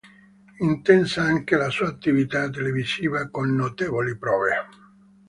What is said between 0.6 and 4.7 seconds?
Intensa anche la sua attività televisiva con notevoli prove.